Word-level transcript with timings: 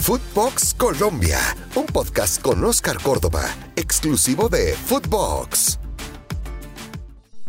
Footbox 0.00 0.72
Colombia, 0.78 1.38
un 1.74 1.84
podcast 1.84 2.40
con 2.40 2.64
Oscar 2.64 2.96
Córdoba, 3.02 3.44
exclusivo 3.76 4.48
de 4.48 4.72
Footbox. 4.86 5.78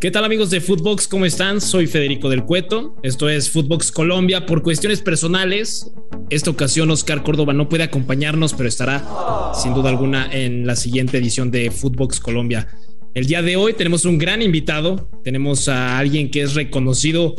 ¿Qué 0.02 0.12
tal 0.12 0.26
amigos 0.26 0.50
de 0.50 0.60
Footbox? 0.60 1.08
¿Cómo 1.08 1.26
están? 1.26 1.62
Soy 1.62 1.88
Federico 1.88 2.30
del 2.30 2.44
Cueto. 2.44 2.98
Esto 3.04 3.30
es 3.30 3.50
Footbox 3.50 3.94
Colombia. 3.94 4.46
Por 4.46 4.64
cuestiones 4.64 5.00
personales, 5.02 5.94
esta 6.30 6.52
ocasión 6.52 6.92
Oscar 6.92 7.24
Córdoba 7.24 7.54
no 7.54 7.70
puede 7.70 7.84
acompañarnos, 7.84 8.54
pero 8.54 8.68
estará 8.68 9.54
sin 9.56 9.74
duda 9.74 9.90
alguna 9.90 10.30
en 10.30 10.68
la 10.68 10.76
siguiente 10.76 11.20
edición 11.20 11.52
de 11.52 11.72
Footbox 11.72 12.20
Colombia. 12.20 12.68
El 13.14 13.28
día 13.28 13.42
de 13.42 13.56
hoy 13.56 13.74
tenemos 13.74 14.04
un 14.04 14.18
gran 14.18 14.42
invitado. 14.42 15.10
Tenemos 15.24 15.70
a 15.70 15.98
alguien 15.98 16.30
que 16.30 16.42
es 16.42 16.54
reconocido 16.54 17.34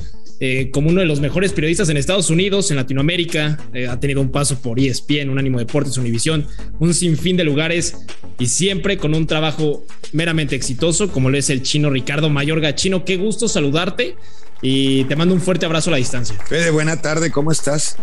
eh, 0.44 0.70
como 0.72 0.90
uno 0.90 0.98
de 0.98 1.06
los 1.06 1.20
mejores 1.20 1.52
periodistas 1.52 1.88
en 1.88 1.96
Estados 1.96 2.28
Unidos, 2.28 2.72
en 2.72 2.76
Latinoamérica. 2.76 3.60
Eh, 3.72 3.86
ha 3.86 4.00
tenido 4.00 4.20
un 4.20 4.32
paso 4.32 4.60
por 4.60 4.80
ESPN, 4.80 5.30
un 5.30 5.38
ánimo 5.38 5.60
Deportes, 5.60 5.96
Univisión, 5.98 6.48
un 6.80 6.94
sinfín 6.94 7.36
de 7.36 7.44
lugares 7.44 8.04
y 8.40 8.46
siempre 8.46 8.96
con 8.96 9.14
un 9.14 9.28
trabajo 9.28 9.86
meramente 10.10 10.56
exitoso, 10.56 11.12
como 11.12 11.30
lo 11.30 11.38
es 11.38 11.48
el 11.48 11.62
chino 11.62 11.90
Ricardo 11.90 12.28
Mayorga. 12.28 12.74
Chino, 12.74 13.04
qué 13.04 13.18
gusto 13.18 13.46
saludarte 13.46 14.16
y 14.62 15.04
te 15.04 15.16
mando 15.16 15.34
un 15.34 15.40
fuerte 15.40 15.66
abrazo 15.66 15.90
a 15.90 15.92
la 15.92 15.96
distancia. 15.96 16.36
Fede, 16.46 16.70
buena 16.70 17.02
tarde, 17.02 17.32
¿cómo 17.32 17.50
estás? 17.50 17.96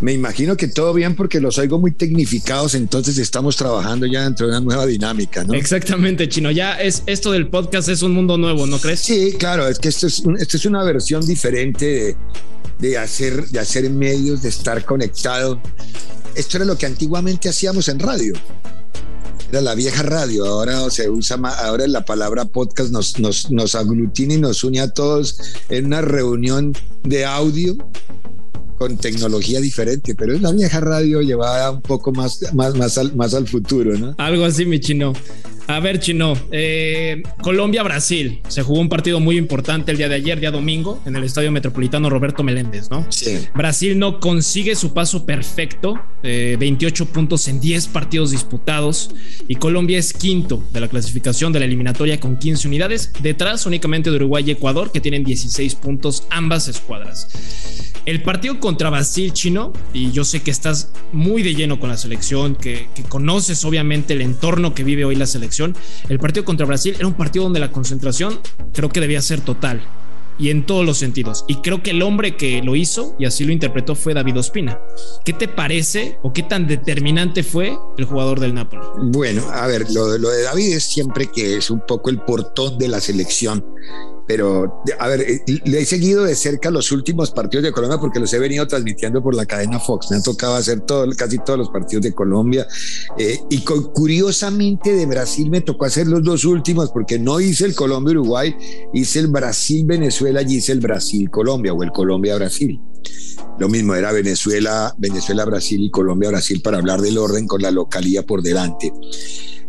Me 0.00 0.12
imagino 0.12 0.56
que 0.56 0.68
todo 0.68 0.94
bien 0.94 1.14
porque 1.14 1.38
los 1.40 1.58
oigo 1.58 1.78
muy 1.78 1.92
tecnificados, 1.92 2.74
entonces 2.74 3.18
estamos 3.18 3.56
trabajando 3.56 4.06
ya 4.06 4.22
dentro 4.22 4.46
de 4.46 4.52
una 4.52 4.60
nueva 4.60 4.86
dinámica, 4.86 5.44
¿no? 5.44 5.54
Exactamente, 5.54 6.28
Chino. 6.28 6.50
Ya 6.50 6.80
es 6.80 7.02
esto 7.06 7.30
del 7.32 7.48
podcast 7.48 7.88
es 7.88 8.02
un 8.02 8.12
mundo 8.12 8.38
nuevo, 8.38 8.66
¿no 8.66 8.78
crees? 8.78 9.00
Sí, 9.00 9.34
claro, 9.38 9.68
es 9.68 9.78
que 9.78 9.88
esto 9.88 10.06
es, 10.06 10.22
esto 10.38 10.56
es 10.56 10.64
una 10.64 10.82
versión 10.82 11.26
diferente 11.26 12.16
de, 12.78 12.98
hacer, 12.98 13.46
de 13.48 13.58
hacer 13.58 13.90
medios, 13.90 14.42
de 14.42 14.48
estar 14.48 14.84
conectado. 14.84 15.60
Esto 16.34 16.56
era 16.56 16.66
lo 16.66 16.78
que 16.78 16.86
antiguamente 16.86 17.48
hacíamos 17.48 17.88
en 17.88 17.98
radio. 17.98 18.34
Era 19.50 19.62
la 19.62 19.74
vieja 19.74 20.02
radio, 20.02 20.44
ahora 20.44 20.90
se 20.90 21.08
usa 21.08 21.38
ahora 21.64 21.86
la 21.86 22.04
palabra 22.04 22.44
podcast 22.44 22.90
nos, 22.90 23.18
nos, 23.18 23.50
nos 23.50 23.74
aglutina 23.74 24.34
y 24.34 24.38
nos 24.38 24.62
une 24.62 24.80
a 24.80 24.90
todos 24.90 25.38
en 25.70 25.86
una 25.86 26.02
reunión 26.02 26.74
de 27.04 27.24
audio 27.24 27.74
con 28.76 28.98
tecnología 28.98 29.60
diferente, 29.60 30.14
pero 30.14 30.34
es 30.34 30.42
la 30.42 30.52
vieja 30.52 30.80
radio 30.80 31.22
llevada 31.22 31.70
un 31.70 31.80
poco 31.80 32.12
más, 32.12 32.40
más, 32.54 32.74
más, 32.76 32.98
al, 32.98 33.16
más 33.16 33.32
al 33.32 33.48
futuro, 33.48 33.96
¿no? 33.98 34.14
Algo 34.18 34.44
así, 34.44 34.66
mi 34.66 34.80
chino. 34.80 35.14
A 35.68 35.80
ver, 35.80 36.00
Chino, 36.00 36.32
eh, 36.50 37.22
Colombia-Brasil. 37.42 38.40
Se 38.48 38.62
jugó 38.62 38.80
un 38.80 38.88
partido 38.88 39.20
muy 39.20 39.36
importante 39.36 39.92
el 39.92 39.98
día 39.98 40.08
de 40.08 40.14
ayer, 40.14 40.40
día 40.40 40.50
domingo, 40.50 41.02
en 41.04 41.14
el 41.14 41.24
Estadio 41.24 41.52
Metropolitano 41.52 42.08
Roberto 42.08 42.42
Meléndez, 42.42 42.90
¿no? 42.90 43.06
Sí. 43.10 43.46
Brasil 43.54 43.98
no 43.98 44.18
consigue 44.18 44.74
su 44.76 44.94
paso 44.94 45.26
perfecto, 45.26 46.00
28 46.22 47.04
eh, 47.04 47.06
puntos 47.12 47.48
en 47.48 47.60
10 47.60 47.86
partidos 47.88 48.30
disputados, 48.30 49.10
y 49.46 49.56
Colombia 49.56 49.98
es 49.98 50.14
quinto 50.14 50.64
de 50.72 50.80
la 50.80 50.88
clasificación 50.88 51.52
de 51.52 51.58
la 51.58 51.66
eliminatoria 51.66 52.18
con 52.18 52.38
15 52.38 52.66
unidades, 52.66 53.12
detrás 53.20 53.66
únicamente 53.66 54.08
de 54.08 54.16
Uruguay 54.16 54.44
y 54.46 54.52
Ecuador, 54.52 54.90
que 54.90 55.02
tienen 55.02 55.22
16 55.22 55.74
puntos 55.74 56.24
ambas 56.30 56.68
escuadras. 56.68 57.28
El 58.08 58.22
partido 58.22 58.58
contra 58.58 58.88
Brasil 58.88 59.34
chino, 59.34 59.74
y 59.92 60.12
yo 60.12 60.24
sé 60.24 60.40
que 60.40 60.50
estás 60.50 60.90
muy 61.12 61.42
de 61.42 61.54
lleno 61.54 61.78
con 61.78 61.90
la 61.90 61.98
selección, 61.98 62.56
que, 62.56 62.88
conoces 63.10 63.66
obviamente 63.66 64.14
el 64.14 64.22
entorno 64.22 64.74
que 64.74 64.82
vive 64.82 65.04
hoy 65.04 65.14
la 65.14 65.26
selección, 65.26 65.57
el 66.08 66.18
partido 66.18 66.44
contra 66.44 66.66
Brasil 66.66 66.94
era 66.96 67.06
un 67.06 67.14
partido 67.14 67.44
donde 67.44 67.60
la 67.60 67.72
concentración 67.72 68.40
creo 68.72 68.88
que 68.88 69.00
debía 69.00 69.20
ser 69.22 69.40
total 69.40 69.82
y 70.38 70.50
en 70.50 70.64
todos 70.64 70.86
los 70.86 70.98
sentidos. 70.98 71.44
Y 71.48 71.56
creo 71.56 71.82
que 71.82 71.90
el 71.90 72.02
hombre 72.02 72.36
que 72.36 72.62
lo 72.62 72.76
hizo 72.76 73.16
y 73.18 73.24
así 73.24 73.44
lo 73.44 73.52
interpretó 73.52 73.94
fue 73.94 74.14
David 74.14 74.38
Ospina. 74.38 74.80
¿Qué 75.24 75.32
te 75.32 75.48
parece 75.48 76.18
o 76.22 76.32
qué 76.32 76.42
tan 76.42 76.66
determinante 76.66 77.42
fue 77.42 77.76
el 77.96 78.04
jugador 78.04 78.40
del 78.40 78.54
Napoli? 78.54 78.82
Bueno, 79.02 79.42
a 79.52 79.66
ver, 79.66 79.86
lo, 79.90 80.16
lo 80.16 80.30
de 80.30 80.42
David 80.42 80.76
es 80.76 80.84
siempre 80.84 81.26
que 81.26 81.56
es 81.56 81.70
un 81.70 81.80
poco 81.84 82.10
el 82.10 82.20
portón 82.20 82.78
de 82.78 82.88
la 82.88 83.00
selección 83.00 83.64
pero 84.28 84.82
a 84.98 85.08
ver, 85.08 85.22
eh, 85.22 85.42
le 85.64 85.80
he 85.80 85.84
seguido 85.86 86.24
de 86.24 86.36
cerca 86.36 86.70
los 86.70 86.92
últimos 86.92 87.30
partidos 87.30 87.64
de 87.64 87.72
Colombia 87.72 87.98
porque 87.98 88.20
los 88.20 88.30
he 88.34 88.38
venido 88.38 88.68
transmitiendo 88.68 89.22
por 89.22 89.34
la 89.34 89.46
cadena 89.46 89.80
Fox. 89.80 90.10
Me 90.10 90.18
ha 90.18 90.22
tocado 90.22 90.54
hacer 90.54 90.82
todo, 90.82 91.10
casi 91.16 91.38
todos 91.38 91.58
los 91.58 91.70
partidos 91.70 92.02
de 92.02 92.12
Colombia. 92.12 92.68
Eh, 93.16 93.40
y 93.48 93.60
curiosamente 93.62 94.92
de 94.92 95.06
Brasil 95.06 95.48
me 95.48 95.62
tocó 95.62 95.86
hacer 95.86 96.08
los 96.08 96.22
dos 96.22 96.44
últimos 96.44 96.90
porque 96.90 97.18
no 97.18 97.40
hice 97.40 97.64
el 97.64 97.74
Colombia-Uruguay, 97.74 98.54
hice 98.92 99.20
el 99.20 99.28
Brasil-Venezuela 99.28 100.42
y 100.42 100.56
hice 100.56 100.72
el 100.72 100.80
Brasil-Colombia 100.80 101.72
o 101.72 101.82
el 101.82 101.90
Colombia-Brasil. 101.90 102.78
Lo 103.58 103.70
mismo 103.70 103.94
era 103.94 104.12
Venezuela, 104.12 104.94
Venezuela-Brasil 104.98 105.84
y 105.84 105.90
Colombia-Brasil 105.90 106.60
para 106.60 106.76
hablar 106.76 107.00
del 107.00 107.16
orden 107.16 107.46
con 107.46 107.62
la 107.62 107.70
localía 107.70 108.26
por 108.26 108.42
delante. 108.42 108.92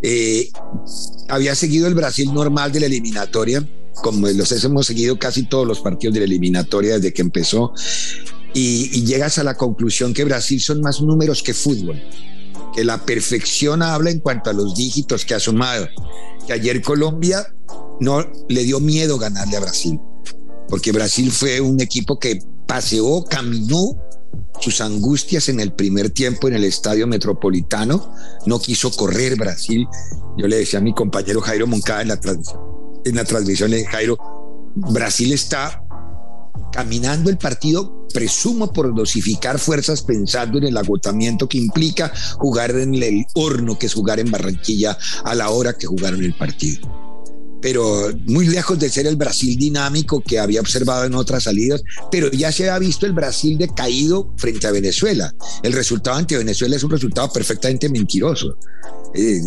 Eh, 0.03 0.49
había 1.29 1.55
seguido 1.55 1.87
el 1.87 1.95
Brasil 1.95 2.33
normal 2.33 2.73
de 2.73 2.81
la 2.81 2.85
eliminatoria 2.87 3.65
como 4.01 4.27
los 4.27 4.63
hemos 4.63 4.87
seguido 4.87 5.17
casi 5.17 5.43
todos 5.43 5.67
los 5.67 5.79
partidos 5.79 6.13
de 6.13 6.21
la 6.21 6.25
eliminatoria 6.25 6.95
desde 6.95 7.13
que 7.13 7.21
empezó, 7.21 7.73
y, 8.53 9.05
llegas 9.05 9.37
a 9.37 9.43
la 9.43 9.55
conclusión 9.55 10.13
que 10.13 10.23
Brasil 10.23 10.59
son 10.59 10.81
más 10.81 11.01
números 11.01 11.43
que 11.43 11.53
fútbol, 11.53 12.01
que 12.73 12.83
la 12.83 13.05
perfección 13.05 13.81
habla 13.81 14.09
en 14.09 14.19
cuanto 14.19 14.49
a 14.49 14.53
los 14.53 14.75
dígitos 14.75 15.25
que 15.25 15.35
ha 15.35 15.39
sumado, 15.39 15.87
que 16.47 16.53
ayer 16.53 16.81
Colombia 16.81 17.53
no 17.99 18.25
le 18.47 18.63
dio 18.63 18.79
miedo 18.79 19.17
ganarle 19.17 19.57
a 19.57 19.61
Brasil, 19.61 19.99
porque 20.67 20.91
Brasil 20.91 21.31
fue 21.31 21.61
un 21.61 21.79
equipo 21.81 22.19
que 22.19 22.41
paseó, 22.67 23.23
caminó 23.23 23.97
sus 24.59 24.81
angustias 24.81 25.49
en 25.49 25.59
el 25.59 25.73
primer 25.73 26.09
tiempo 26.09 26.47
en 26.47 26.55
el 26.55 26.63
estadio 26.63 27.07
metropolitano, 27.07 28.13
no 28.45 28.59
quiso 28.59 28.91
correr 28.91 29.37
Brasil. 29.37 29.87
Yo 30.37 30.47
le 30.47 30.57
decía 30.57 30.79
a 30.79 30.81
mi 30.81 30.93
compañero 30.93 31.41
Jairo 31.41 31.65
Moncada 31.65 32.01
en 32.01 32.09
la 32.09 32.19
transmisión, 32.19 32.59
en 33.09 33.15
la 33.15 33.25
transmisión 33.25 33.71
de 33.71 33.85
Jairo, 33.85 34.17
Brasil 34.75 35.33
está 35.33 35.83
caminando 36.71 37.29
el 37.29 37.37
partido, 37.37 38.07
presumo 38.13 38.71
por 38.71 38.93
dosificar 38.93 39.59
fuerzas 39.59 40.01
pensando 40.01 40.57
en 40.57 40.65
el 40.65 40.77
agotamiento 40.77 41.49
que 41.49 41.57
implica 41.57 42.11
jugar 42.37 42.71
en 42.71 42.95
el 42.95 43.25
horno, 43.33 43.77
que 43.77 43.87
es 43.87 43.93
jugar 43.93 44.19
en 44.19 44.31
Barranquilla 44.31 44.97
a 45.23 45.35
la 45.35 45.49
hora 45.49 45.73
que 45.73 45.87
jugaron 45.87 46.23
el 46.23 46.33
partido 46.33 47.08
pero 47.61 48.09
muy 48.25 48.47
lejos 48.47 48.79
de 48.79 48.89
ser 48.89 49.07
el 49.07 49.15
Brasil 49.15 49.57
dinámico 49.57 50.21
que 50.21 50.39
había 50.39 50.61
observado 50.61 51.05
en 51.05 51.15
otras 51.15 51.43
salidas, 51.43 51.81
pero 52.11 52.31
ya 52.31 52.51
se 52.51 52.69
ha 52.69 52.79
visto 52.79 53.05
el 53.05 53.13
Brasil 53.13 53.57
decaído 53.57 54.33
frente 54.37 54.67
a 54.67 54.71
Venezuela. 54.71 55.33
El 55.63 55.73
resultado 55.73 56.17
ante 56.17 56.37
Venezuela 56.37 56.75
es 56.75 56.83
un 56.83 56.91
resultado 56.91 57.31
perfectamente 57.31 57.89
mentiroso. 57.89 58.57
Eh, 59.15 59.41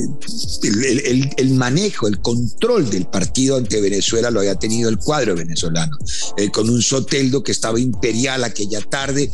el, 1.37 1.51
manejo, 1.51 2.09
el 2.09 2.21
control 2.21 2.91
del 2.91 3.07
partido 3.07 3.57
ante 3.57 3.81
Venezuela 3.81 4.29
lo 4.29 4.41
había 4.41 4.57
tenido 4.57 4.91
el 4.91 4.99
cuadro 4.99 5.37
venezolano, 5.37 5.97
eh, 6.37 6.51
con 6.51 6.69
un 6.69 6.83
Soteldo 6.83 7.45
que 7.45 7.53
estaba 7.53 7.79
imperial 7.79 8.43
aquella 8.43 8.81
tarde, 8.81 9.31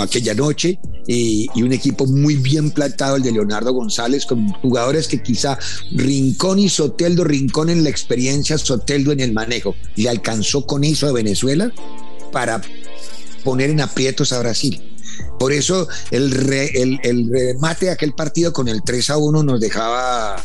aquella 0.00 0.34
noche, 0.34 0.78
y, 1.08 1.48
y 1.56 1.62
un 1.62 1.72
equipo 1.72 2.06
muy 2.06 2.36
bien 2.36 2.70
plantado, 2.70 3.16
el 3.16 3.22
de 3.22 3.32
Leonardo 3.32 3.72
González, 3.72 4.26
con 4.26 4.48
jugadores 4.48 5.08
que 5.08 5.20
quizá 5.20 5.58
Rincón 5.92 6.60
y 6.60 6.68
Soteldo, 6.68 7.24
Rincón 7.24 7.68
en 7.68 7.82
la 7.82 7.90
experiencia, 7.90 8.13
experiencia 8.14 8.58
Soteldo 8.58 9.12
en 9.12 9.20
el 9.20 9.32
manejo. 9.32 9.74
Le 9.96 10.08
alcanzó 10.08 10.66
con 10.66 10.84
eso 10.84 11.08
a 11.08 11.12
Venezuela 11.12 11.72
para 12.30 12.62
poner 13.42 13.70
en 13.70 13.80
aprietos 13.80 14.32
a 14.32 14.38
Brasil. 14.38 14.80
Por 15.38 15.52
eso 15.52 15.88
el, 16.10 16.32
el, 16.52 17.00
el, 17.02 17.30
remate 17.30 17.86
de 17.86 17.92
aquel 17.92 18.14
partido 18.14 18.52
con 18.52 18.68
el 18.68 18.82
3 18.82 19.10
a 19.10 19.16
1 19.18 19.42
nos 19.42 19.60
dejaba 19.60 20.42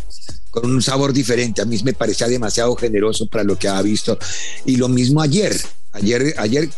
con 0.50 0.72
un 0.72 0.81
sabor 0.81 1.13
diferente. 1.13 1.62
A 1.62 1.66
mí 1.66 1.79
me 1.84 1.94
parecía 1.94 2.28
demasiado 2.28 2.75
generoso 2.75 3.28
para 3.28 3.44
lo 3.44 3.58
que 3.58 3.68
había 3.68 3.84
visto. 3.84 4.18
Y 4.66 4.78
lo 4.78 4.90
mismo 4.90 5.22
ayer. 5.22 5.56
Ayer, 5.94 6.34
ayer 6.38 6.69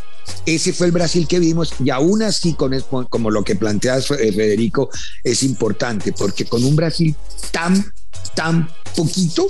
ese 0.45 0.73
fue 0.73 0.87
el 0.87 0.91
Brasil 0.91 1.27
que 1.27 1.39
vimos 1.39 1.73
y 1.83 1.89
aún 1.89 2.21
así, 2.21 2.53
con, 2.53 2.73
como 3.09 3.29
lo 3.29 3.43
que 3.43 3.55
planteas, 3.55 4.11
eh, 4.11 4.31
Federico, 4.31 4.89
es 5.23 5.43
importante, 5.43 6.13
porque 6.13 6.45
con 6.45 6.63
un 6.63 6.75
Brasil 6.75 7.15
tan, 7.51 7.93
tan 8.35 8.69
poquito, 8.95 9.47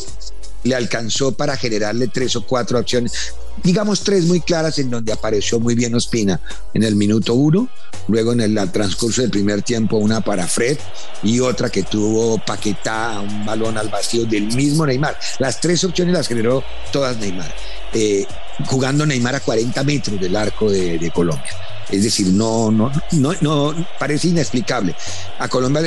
le 0.63 0.75
alcanzó 0.75 1.31
para 1.31 1.57
generarle 1.57 2.07
tres 2.07 2.35
o 2.35 2.45
cuatro 2.45 2.79
opciones, 2.79 3.33
digamos 3.63 4.01
tres 4.01 4.25
muy 4.25 4.41
claras 4.41 4.77
en 4.79 4.89
donde 4.89 5.11
apareció 5.11 5.59
muy 5.59 5.75
bien 5.75 5.95
Ospina 5.95 6.39
en 6.73 6.83
el 6.83 6.95
minuto 6.95 7.33
uno, 7.33 7.69
luego 8.07 8.33
en 8.33 8.41
el 8.41 8.71
transcurso 8.71 9.21
del 9.21 9.31
primer 9.31 9.61
tiempo 9.61 9.97
una 9.97 10.21
para 10.21 10.47
Fred 10.47 10.77
y 11.23 11.39
otra 11.39 11.69
que 11.69 11.83
tuvo 11.83 12.37
Paquetá, 12.45 13.19
un 13.21 13.45
balón 13.45 13.77
al 13.77 13.89
vacío 13.89 14.25
del 14.25 14.47
mismo 14.47 14.85
Neymar. 14.85 15.17
Las 15.39 15.59
tres 15.59 15.83
opciones 15.83 16.13
las 16.13 16.27
generó 16.27 16.63
todas 16.91 17.17
Neymar, 17.17 17.53
eh, 17.93 18.25
jugando 18.67 19.05
Neymar 19.05 19.35
a 19.35 19.39
40 19.39 19.83
metros 19.83 20.19
del 20.19 20.35
arco 20.35 20.69
de, 20.69 21.11
Colombia. 21.13 21.51
Es 21.89 22.03
decir, 22.03 22.27
no, 22.27 22.71
no, 22.71 22.91
no, 23.11 23.33
no, 23.41 23.87
parece 23.99 24.29
inexplicable. 24.29 24.95
A 25.39 25.47
Colombia 25.49 25.81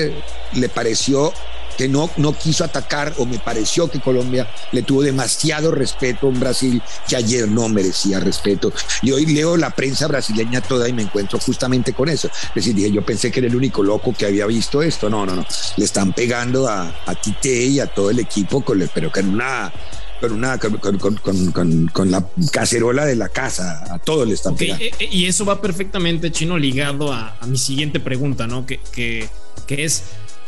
le 0.52 0.68
pareció 0.68 1.32
que 1.76 1.88
no, 1.88 2.10
no 2.16 2.36
quiso 2.36 2.64
atacar 2.64 3.14
o 3.18 3.26
me 3.26 3.38
pareció 3.38 3.90
que 3.90 4.00
Colombia 4.00 4.48
le 4.72 4.82
tuvo 4.82 5.02
demasiado 5.02 5.70
respeto 5.70 6.26
a 6.26 6.30
un 6.30 6.40
Brasil 6.40 6.82
que 7.08 7.16
ayer 7.16 7.48
no 7.48 7.68
merecía 7.68 8.20
respeto. 8.20 8.72
Y 9.02 9.12
hoy 9.12 9.26
leo 9.26 9.56
la 9.56 9.70
prensa 9.70 10.06
brasileña 10.06 10.60
toda 10.60 10.88
y 10.88 10.92
me 10.92 11.02
encuentro 11.02 11.38
justamente 11.38 11.92
con 11.92 12.08
eso. 12.08 12.28
Es 12.28 12.54
decir, 12.54 12.74
dije, 12.74 12.90
yo 12.90 13.04
pensé 13.04 13.30
que 13.30 13.40
era 13.40 13.48
el 13.48 13.56
único 13.56 13.82
loco 13.82 14.12
que 14.12 14.26
había 14.26 14.46
visto 14.46 14.82
esto. 14.82 15.10
No, 15.10 15.26
no, 15.26 15.34
no. 15.34 15.46
Le 15.76 15.84
están 15.84 16.12
pegando 16.12 16.68
a, 16.68 16.94
a 17.06 17.14
Tite 17.14 17.64
y 17.64 17.80
a 17.80 17.86
todo 17.86 18.10
el 18.10 18.18
equipo, 18.18 18.62
con, 18.62 18.88
pero 18.94 19.10
con 19.10 19.28
una 19.28 19.72
con 20.20 20.32
una 20.32 20.58
con, 20.58 22.10
la 22.10 22.26
cacerola 22.50 23.04
de 23.04 23.16
la 23.16 23.28
casa, 23.28 23.84
a 23.92 23.98
todos 23.98 24.26
le 24.26 24.34
están 24.34 24.56
pegando. 24.56 24.82
Eh, 24.82 24.92
eh, 24.98 25.08
y 25.10 25.26
eso 25.26 25.44
va 25.44 25.60
perfectamente, 25.60 26.32
Chino, 26.32 26.56
ligado 26.56 27.12
a, 27.12 27.36
mi 27.46 27.58
siguiente 27.58 28.00
pregunta, 28.00 28.46
¿no? 28.46 28.64
Que, 28.64 28.80
que, 28.92 29.28
que 29.66 29.84
es 29.84 30.04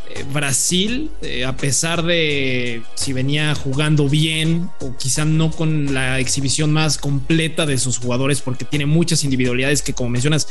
eh, 0.09 0.25
Brasil, 0.33 1.11
eh, 1.23 1.45
a 1.45 1.57
pesar 1.57 2.03
de 2.05 2.83
si 2.95 3.13
venía 3.13 3.55
jugando 3.55 4.09
bien 4.09 4.71
o 4.81 4.97
quizá 4.97 5.25
no 5.25 5.51
con 5.51 5.93
la 5.95 6.21
exhibición 6.21 6.73
más 6.73 6.99
completa 6.99 7.67
de 7.67 7.79
sus 7.79 7.99
jugadores, 7.99 8.41
porque 8.41 8.65
tiene 8.65 8.87
muchas 8.87 9.25
individualidades 9.25 9.83
que, 9.83 9.93
como 9.93 10.11
mencionas, 10.11 10.49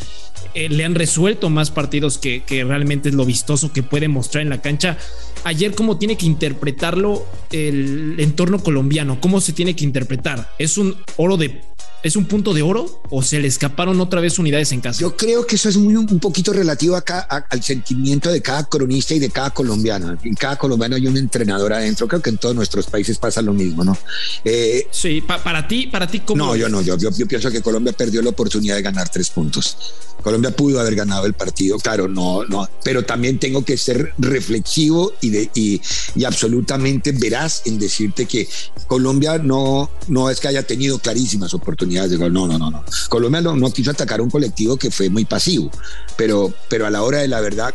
eh, 0.53 0.69
le 0.69 0.83
han 0.83 0.95
resuelto 0.95 1.49
más 1.49 1.71
partidos 1.71 2.17
que, 2.17 2.43
que, 2.43 2.63
realmente 2.63 3.09
es 3.09 3.15
lo 3.15 3.25
vistoso 3.25 3.71
que 3.71 3.83
puede 3.83 4.07
mostrar 4.07 4.41
en 4.41 4.49
la 4.49 4.61
cancha. 4.61 4.97
Ayer, 5.43 5.73
¿cómo 5.75 5.97
tiene 5.97 6.17
que 6.17 6.25
interpretarlo 6.25 7.25
el 7.51 8.15
entorno 8.19 8.59
colombiano? 8.59 9.21
¿Cómo 9.21 9.41
se 9.41 9.53
tiene 9.53 9.75
que 9.75 9.83
interpretar? 9.83 10.49
¿Es 10.59 10.77
un 10.77 10.97
oro 11.17 11.37
de 11.37 11.61
¿Es 12.05 12.15
un 12.15 12.25
punto 12.25 12.53
de 12.53 12.61
oro 12.61 13.01
o 13.09 13.23
se 13.23 13.39
le 13.39 13.47
escaparon 13.47 13.99
otra 13.99 14.21
vez 14.21 14.37
unidades 14.37 14.71
en 14.71 14.79
casa? 14.79 14.99
Yo 14.99 15.17
creo 15.17 15.47
que 15.47 15.55
eso 15.55 15.69
es 15.69 15.75
muy, 15.75 15.95
un 15.95 16.19
poquito 16.19 16.53
relativo 16.53 16.95
acá, 16.95 17.21
al 17.21 17.63
sentimiento 17.63 18.31
de 18.31 18.43
cada 18.43 18.63
cronista 18.65 19.15
y 19.15 19.19
de 19.19 19.31
cada 19.31 19.49
colombiano. 19.49 20.15
En 20.23 20.35
cada 20.35 20.55
colombiano 20.55 20.97
hay 20.97 21.07
un 21.07 21.17
entrenador 21.17 21.73
adentro. 21.73 22.07
Creo 22.07 22.21
que 22.21 22.29
en 22.29 22.37
todos 22.37 22.53
nuestros 22.53 22.85
países 22.85 23.17
pasa 23.17 23.41
lo 23.41 23.53
mismo, 23.53 23.83
¿no? 23.83 23.97
Eh, 24.43 24.85
sí, 24.91 25.19
para 25.21 25.67
ti, 25.67 25.87
para 25.87 26.05
ti, 26.05 26.19
¿cómo? 26.19 26.45
No, 26.45 26.55
yo 26.55 26.69
no. 26.69 26.83
Yo, 26.83 26.95
yo, 26.95 27.09
pienso 27.25 27.49
que 27.49 27.63
Colombia 27.63 27.91
perdió 27.91 28.21
la 28.21 28.29
oportunidad 28.29 28.75
de 28.75 28.83
ganar 28.83 29.09
tres 29.09 29.31
puntos. 29.31 29.75
Colombia 30.21 30.55
pudo 30.55 30.79
haber 30.79 30.93
ganado 30.95 31.25
el 31.25 31.33
partido, 31.33 31.77
claro, 31.77 32.07
no, 32.07 32.43
no, 32.45 32.67
pero 32.83 33.03
también 33.03 33.37
tengo 33.37 33.63
que 33.63 33.77
ser 33.77 34.13
reflexivo 34.17 35.13
y, 35.21 35.29
de, 35.29 35.49
y, 35.53 35.81
y 36.15 36.23
absolutamente 36.23 37.11
veraz 37.11 37.63
en 37.65 37.77
decirte 37.77 38.25
que 38.25 38.47
Colombia 38.87 39.37
no, 39.37 39.91
no 40.07 40.29
es 40.29 40.39
que 40.39 40.47
haya 40.47 40.63
tenido 40.63 40.97
clarísimas 40.97 41.53
oportunidades 41.53 41.94
no, 41.95 42.47
no, 42.47 42.57
no, 42.57 42.71
no. 42.71 42.83
Colombia 43.09 43.41
no, 43.41 43.71
quiso 43.71 43.91
atacar 43.91 44.21
un 44.21 44.29
colectivo 44.29 44.77
que 44.77 44.91
fue 44.91 45.09
muy 45.09 45.25
pasivo, 45.25 45.69
pero, 46.17 46.53
pero 46.69 46.85
a 46.85 46.89
la 46.89 47.03
hora 47.03 47.19
de 47.19 47.27
la 47.27 47.41
verdad, 47.41 47.73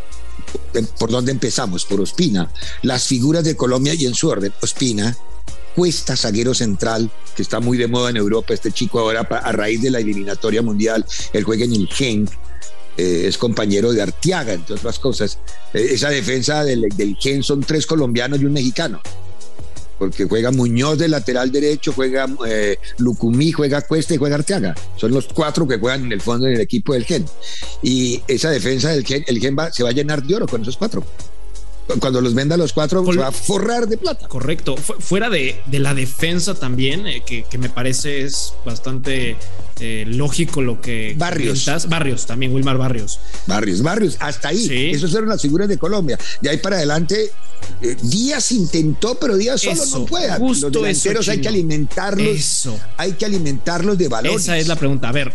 em, 0.75 0.87
¿por 0.99 1.11
dónde 1.11 1.33
empezamos? 1.33 1.85
Por 1.85 2.01
Ospina. 2.01 2.51
Las 2.83 3.07
figuras 3.07 3.45
de 3.45 3.57
Colombia 3.57 3.95
y 3.95 4.07
en 4.07 4.15
su 4.15 4.29
orden, 4.29 4.53
Ospina, 4.63 5.17
Cuesta, 5.75 6.17
zaguero 6.17 6.53
central, 6.53 7.11
que 7.37 7.43
está 7.43 7.61
muy 7.61 7.79
de 7.79 7.87
moda 7.87 8.11
en 8.11 8.17
Europa, 8.17 8.53
este 8.53 8.73
chico 8.73 8.99
ahora 8.99 9.21
a 9.21 9.53
raíz 9.53 9.81
de 9.81 9.91
la 9.91 10.01
eliminatoria 10.01 10.63
mundial, 10.63 11.07
él 11.33 11.45
juega 11.45 11.65
en 11.65 11.73
el 11.73 11.87
Genk, 11.89 12.29
eh, 12.97 13.25
es 13.27 13.39
compañero 13.39 13.93
de 13.93 14.03
Artiaga, 14.03 14.53
entre 14.53 14.75
otras 14.75 14.99
cosas. 14.99 15.39
Eh, 15.73 15.91
esa 15.93 16.11
defensa 16.11 16.65
del, 16.65 16.89
del 16.97 17.17
Gen 17.17 17.43
son 17.45 17.61
tres 17.61 17.87
colombianos 17.87 18.41
y 18.41 18.47
un 18.47 18.53
mexicano 18.53 19.01
porque 20.01 20.25
juega 20.25 20.51
Muñoz 20.51 20.97
de 20.97 21.09
lateral 21.09 21.53
derecho, 21.53 21.93
juega 21.93 22.27
eh, 22.49 22.79
Lucumí, 22.97 23.53
juega 23.53 23.83
Cuesta 23.83 24.15
y 24.15 24.17
juega 24.17 24.37
Arteaga. 24.37 24.75
Son 24.97 25.13
los 25.13 25.27
cuatro 25.29 25.69
que 25.69 25.77
juegan 25.77 26.07
en 26.07 26.13
el 26.13 26.23
fondo 26.23 26.47
en 26.47 26.55
el 26.55 26.61
equipo 26.63 26.95
del 26.95 27.05
Gen. 27.05 27.27
Y 27.83 28.23
esa 28.27 28.49
defensa 28.49 28.93
del 28.93 29.05
Gen, 29.05 29.23
el 29.27 29.39
Gen 29.39 29.55
se 29.71 29.83
va 29.83 29.91
a 29.91 29.93
llenar 29.93 30.23
de 30.23 30.35
oro 30.35 30.49
con 30.49 30.63
esos 30.63 30.79
cuatro 30.79 31.05
cuando 31.99 32.21
los 32.21 32.35
venda 32.35 32.57
los 32.57 32.73
cuatro, 32.73 33.05
se 33.13 33.19
va 33.19 33.29
a 33.29 33.33
forrar 33.33 33.87
de 33.87 33.97
plata. 33.97 34.29
Correcto. 34.29 34.77
Fuera 34.77 35.31
de, 35.31 35.61
la 35.71 35.95
defensa 35.95 36.55
también, 36.55 37.07
eh, 37.07 37.23
que, 37.25 37.59
me 37.59 37.69
parece 37.69 38.23
es 38.23 38.55
bastante 38.65 39.37
eh, 39.81 40.05
lógico 40.07 40.63
lo 40.63 40.81
que. 40.81 41.15
Barrios. 41.17 41.67
Barrios 41.89 42.27
también, 42.27 42.53
Wilmar 42.53 42.79
Barrios. 42.79 43.21
Barrios, 43.47 43.83
Barrios, 43.83 44.17
hasta 44.21 44.49
ahí. 44.49 44.67
Sí. 44.67 44.91
Esas 44.91 45.11
fueron 45.11 45.29
las 45.29 45.43
figuras 45.43 45.69
de 45.69 45.79
Colombia. 45.79 46.19
De 46.41 46.51
ahí 46.51 46.59
para 46.59 46.77
adelante, 46.77 47.31
eh, 47.83 47.97
Díaz 48.03 48.53
intentó, 48.53 49.17
pero 49.17 49.37
Díaz 49.37 49.61
solo 49.61 49.85
no 49.87 50.07
puede. 50.07 50.39
Los 50.39 50.61
delanteros 50.61 51.29
hay 51.29 51.41
que 51.41 51.49
alimentarlos. 51.49 52.37
Eso. 52.37 52.79
Hay 52.97 53.13
que 53.13 53.25
alimentarlos 53.25 53.99
de 53.99 54.09
valores. 54.09 54.43
Esa 54.43 54.59
es 54.59 54.69
la 54.69 54.77
pregunta. 54.77 55.09
A 55.09 55.13
ver, 55.13 55.33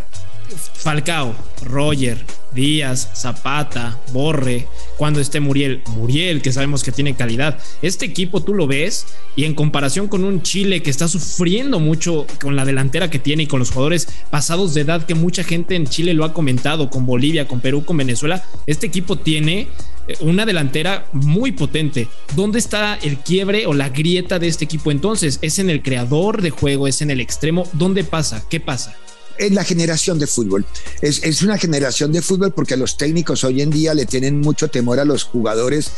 Falcao, 0.74 1.34
Roger, 1.62 2.18
Díaz, 2.52 3.10
Zapata, 3.14 4.00
Borre, 4.12 4.66
cuando 4.96 5.20
esté 5.20 5.40
Muriel, 5.40 5.82
Muriel, 5.88 6.42
que 6.42 6.52
sabemos 6.52 6.82
que 6.82 6.92
tiene 6.92 7.14
calidad. 7.14 7.58
Este 7.82 8.06
equipo 8.06 8.42
tú 8.42 8.54
lo 8.54 8.66
ves 8.66 9.06
y 9.36 9.44
en 9.44 9.54
comparación 9.54 10.08
con 10.08 10.24
un 10.24 10.42
Chile 10.42 10.82
que 10.82 10.90
está 10.90 11.08
sufriendo 11.08 11.80
mucho 11.80 12.26
con 12.40 12.56
la 12.56 12.64
delantera 12.64 13.10
que 13.10 13.18
tiene 13.18 13.44
y 13.44 13.46
con 13.46 13.58
los 13.58 13.70
jugadores 13.70 14.08
pasados 14.30 14.74
de 14.74 14.82
edad 14.82 15.04
que 15.04 15.14
mucha 15.14 15.44
gente 15.44 15.76
en 15.76 15.86
Chile 15.86 16.14
lo 16.14 16.24
ha 16.24 16.32
comentado, 16.32 16.88
con 16.88 17.04
Bolivia, 17.04 17.46
con 17.46 17.60
Perú, 17.60 17.84
con 17.84 17.96
Venezuela, 17.98 18.44
este 18.66 18.86
equipo 18.86 19.16
tiene 19.16 19.68
eh, 20.08 20.16
una 20.20 20.46
delantera 20.46 21.06
muy 21.12 21.52
potente. 21.52 22.08
¿Dónde 22.34 22.58
está 22.58 22.98
el 23.02 23.18
quiebre 23.18 23.66
o 23.66 23.74
la 23.74 23.90
grieta 23.90 24.38
de 24.38 24.48
este 24.48 24.64
equipo 24.64 24.90
entonces? 24.90 25.38
¿Es 25.42 25.58
en 25.58 25.68
el 25.68 25.82
creador 25.82 26.42
de 26.42 26.50
juego? 26.50 26.88
¿Es 26.88 27.02
en 27.02 27.10
el 27.10 27.20
extremo? 27.20 27.68
¿Dónde 27.72 28.04
pasa? 28.04 28.44
¿Qué 28.48 28.60
pasa? 28.60 28.96
Es 29.38 29.52
la 29.52 29.64
generación 29.64 30.18
de 30.18 30.26
fútbol. 30.26 30.64
Es, 31.00 31.42
una 31.42 31.58
generación 31.58 32.12
de 32.12 32.22
fútbol 32.22 32.52
porque 32.52 32.76
los 32.76 32.96
técnicos 32.96 33.44
hoy 33.44 33.62
en 33.62 33.70
día 33.70 33.94
le 33.94 34.06
tienen 34.06 34.40
mucho 34.40 34.68
temor 34.68 35.00
a 35.00 35.04
los 35.04 35.24
jugadores 35.24 35.90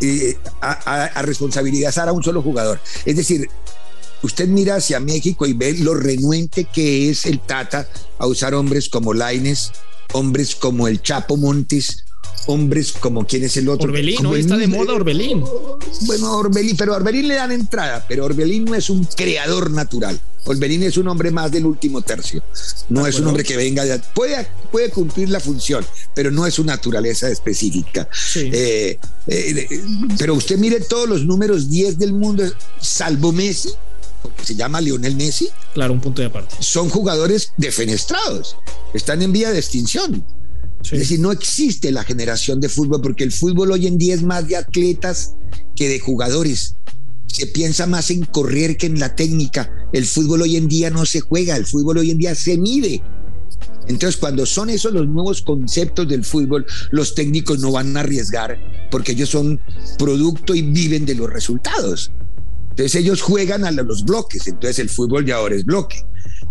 eh, 0.00 0.36
a, 0.60 0.72
a, 1.04 1.22
responsabilizar 1.22 2.08
a 2.08 2.12
un 2.12 2.22
solo 2.22 2.42
jugador. 2.42 2.80
Es 3.04 3.16
decir, 3.16 3.48
usted 4.22 4.48
mira 4.48 4.76
hacia 4.76 5.00
México 5.00 5.46
y 5.46 5.52
ve 5.52 5.74
lo 5.74 5.94
renuente 5.94 6.64
que 6.64 7.10
es 7.10 7.26
el 7.26 7.40
Tata 7.40 7.88
a 8.18 8.26
usar 8.26 8.54
hombres 8.54 8.88
como 8.88 9.14
Laines, 9.14 9.72
hombres 10.12 10.54
como 10.54 10.88
el 10.88 11.02
Chapo 11.02 11.36
Montes, 11.36 12.04
hombres 12.46 12.92
como 12.92 13.26
quién 13.26 13.44
es 13.44 13.56
el 13.56 13.68
otro. 13.68 13.88
Orbelín, 13.88 14.22
¿no? 14.22 14.34
Está 14.34 14.56
de 14.56 14.66
moda 14.66 14.94
Orbelín. 14.94 15.44
Bueno, 16.02 16.36
Orbelín, 16.36 16.76
pero 16.76 16.94
a 16.94 16.96
Orbelín 16.96 17.28
le 17.28 17.34
dan 17.34 17.52
entrada, 17.52 18.04
pero 18.08 18.24
Orbelín 18.24 18.64
no 18.64 18.74
es 18.74 18.90
un 18.90 19.04
creador 19.04 19.70
natural. 19.70 20.20
Orbelín 20.44 20.82
es 20.82 20.96
un 20.96 21.08
hombre 21.08 21.30
más 21.30 21.50
del 21.50 21.66
último 21.66 22.00
tercio. 22.00 22.42
No 22.88 23.06
es 23.06 23.18
un 23.18 23.26
hombre 23.26 23.44
que 23.44 23.56
venga 23.56 23.84
de... 23.84 23.98
Puede, 24.14 24.48
puede 24.72 24.90
cumplir 24.90 25.28
la 25.28 25.40
función, 25.40 25.84
pero 26.14 26.30
no 26.30 26.46
es 26.46 26.54
su 26.54 26.64
naturaleza 26.64 27.28
específica. 27.28 28.08
Eh, 28.36 28.98
eh, 29.26 29.80
pero 30.18 30.34
usted 30.34 30.56
mire 30.56 30.80
todos 30.80 31.08
los 31.08 31.26
números 31.26 31.68
10 31.68 31.98
del 31.98 32.14
mundo, 32.14 32.44
salvo 32.80 33.30
Messi, 33.30 33.70
porque 34.22 34.44
se 34.44 34.54
llama 34.54 34.80
Lionel 34.80 35.16
Messi. 35.16 35.50
Claro, 35.74 35.92
un 35.92 36.00
punto 36.00 36.22
de 36.22 36.28
aparte. 36.28 36.56
Son 36.60 36.88
jugadores 36.88 37.52
defenestrados, 37.58 38.56
están 38.94 39.20
en 39.20 39.32
vía 39.32 39.50
de 39.50 39.58
extinción. 39.58 40.24
Es 40.82 40.90
decir, 40.90 41.20
no 41.20 41.32
existe 41.32 41.92
la 41.92 42.04
generación 42.04 42.60
de 42.60 42.68
fútbol 42.68 43.02
porque 43.02 43.24
el 43.24 43.32
fútbol 43.32 43.72
hoy 43.72 43.86
en 43.86 43.98
día 43.98 44.14
es 44.14 44.22
más 44.22 44.48
de 44.48 44.56
atletas 44.56 45.34
que 45.76 45.88
de 45.88 46.00
jugadores. 46.00 46.76
Se 47.26 47.46
piensa 47.46 47.86
más 47.86 48.10
en 48.10 48.24
correr 48.24 48.76
que 48.76 48.86
en 48.86 48.98
la 48.98 49.14
técnica. 49.14 49.70
El 49.92 50.06
fútbol 50.06 50.42
hoy 50.42 50.56
en 50.56 50.68
día 50.68 50.90
no 50.90 51.04
se 51.04 51.20
juega, 51.20 51.56
el 51.56 51.66
fútbol 51.66 51.98
hoy 51.98 52.10
en 52.10 52.18
día 52.18 52.34
se 52.34 52.56
mide. 52.56 53.02
Entonces, 53.86 54.18
cuando 54.18 54.44
son 54.44 54.70
esos 54.70 54.92
los 54.92 55.06
nuevos 55.06 55.42
conceptos 55.42 56.06
del 56.08 56.24
fútbol, 56.24 56.66
los 56.90 57.14
técnicos 57.14 57.58
no 57.58 57.72
van 57.72 57.96
a 57.96 58.00
arriesgar 58.00 58.58
porque 58.90 59.12
ellos 59.12 59.30
son 59.30 59.60
producto 59.98 60.54
y 60.54 60.62
viven 60.62 61.06
de 61.06 61.14
los 61.14 61.30
resultados. 61.30 62.12
Entonces 62.78 63.00
ellos 63.00 63.22
juegan 63.22 63.64
a 63.64 63.72
los 63.72 64.04
bloques, 64.04 64.46
entonces 64.46 64.78
el 64.78 64.88
fútbol 64.88 65.24
de 65.24 65.32
ahora 65.32 65.56
es 65.56 65.64
bloque. 65.64 66.00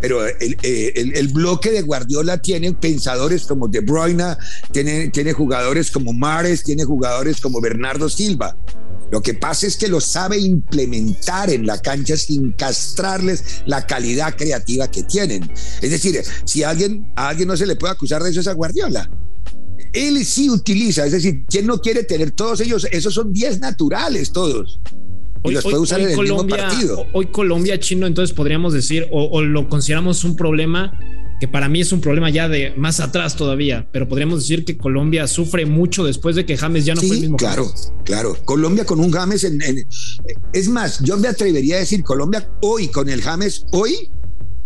Pero 0.01 0.27
el, 0.27 0.57
el, 0.61 1.27
bloque 1.29 1.71
de 1.71 1.83
Guardiola 1.83 2.41
tiene 2.41 2.73
pensadores 2.73 3.45
como 3.45 3.69
De 3.69 3.79
Bruyne, 3.79 4.35
tiene, 4.73 5.31
jugadores 5.31 5.89
como 5.89 6.11
Mares, 6.11 6.65
tiene 6.65 6.83
jugadores 6.83 7.39
como 7.39 7.61
Bernardo 7.61 8.09
Silva. 8.09 8.57
Lo 9.09 9.21
que 9.21 9.35
pasa 9.35 9.67
es 9.67 9.77
que 9.77 9.87
lo 9.87 10.01
sabe 10.01 10.37
implementar 10.37 11.49
en 11.49 11.65
la 11.65 11.81
cancha 11.81 12.17
sin 12.17 12.51
castrarles 12.51 13.63
la 13.65 13.87
calidad 13.87 14.35
creativa 14.35 14.91
que 14.91 15.03
tienen. 15.03 15.49
Es 15.81 15.91
decir, 15.91 16.21
si 16.43 16.61
alguien, 16.61 17.09
a 17.15 17.29
alguien 17.29 17.47
no 17.47 17.55
se 17.55 17.65
le 17.65 17.77
puede 17.77 17.93
acusar 17.93 18.21
de 18.21 18.31
eso 18.31 18.41
es 18.41 18.47
a 18.47 18.53
Guardiola 18.53 19.09
él 19.93 20.23
sí 20.25 20.49
utiliza, 20.49 21.05
es 21.05 21.13
decir, 21.13 21.45
¿quién 21.47 21.65
no 21.65 21.79
quiere 21.79 22.03
tener 22.03 22.31
todos 22.31 22.59
ellos? 22.59 22.85
Esos 22.91 23.13
son 23.13 23.31
10 23.31 23.61
naturales 23.61 24.31
todos. 24.31 24.79
Hoy, 25.47 25.53
los 25.55 25.63
puede 25.63 25.79
usar 25.79 26.01
en 26.01 26.09
el 26.09 26.15
Colombia, 26.15 26.55
mismo 26.55 26.69
partido. 26.69 27.05
Hoy 27.13 27.27
Colombia 27.27 27.79
chino, 27.79 28.07
entonces 28.07 28.35
podríamos 28.35 28.73
decir, 28.73 29.07
o, 29.11 29.41
lo 29.41 29.69
consideramos 29.69 30.23
un 30.23 30.35
problema 30.35 30.97
que 31.39 31.47
para 31.47 31.69
mí 31.69 31.81
es 31.81 31.91
un 31.91 32.01
problema 32.01 32.31
ya 32.31 32.49
de 32.49 32.73
más 32.77 32.99
atrás 32.99 33.35
todavía, 33.35 33.87
pero 33.91 34.07
podríamos 34.07 34.39
decir 34.39 34.65
que 34.65 34.75
Colombia 34.75 35.27
sufre 35.27 35.67
mucho 35.67 36.03
después 36.03 36.35
de 36.35 36.45
que 36.45 36.57
James 36.57 36.83
ya 36.83 36.95
no 36.95 37.01
fue 37.01 37.15
el 37.15 37.21
mismo. 37.21 37.37
Claro, 37.37 37.71
claro. 38.03 38.35
Colombia 38.43 38.85
con 38.85 38.99
un 38.99 39.11
James 39.11 39.43
en, 39.43 39.59
es 40.53 40.67
más, 40.67 40.99
yo 41.03 41.15
me 41.17 41.27
atrevería 41.27 41.75
a 41.75 41.79
decir 41.79 42.03
Colombia 42.03 42.49
hoy 42.61 42.87
con 42.87 43.07
el 43.07 43.21
James 43.21 43.65
hoy 43.71 44.09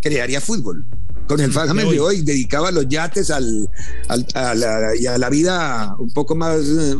crearía 0.01 0.39
fútbol 0.39 0.85
con 1.31 1.39
el 1.39 1.53
James 1.53 1.89
de 1.89 2.00
hoy, 2.01 2.21
dedicaba 2.23 2.71
los 2.71 2.89
yates 2.89 3.31
al, 3.31 3.69
a 4.33 4.53
la, 4.53 4.95
y 5.00 5.05
a 5.05 5.17
la 5.17 5.29
vida 5.29 5.95
un 5.97 6.11
poco 6.11 6.35
más. 6.35 6.59
Eh, 6.59 6.95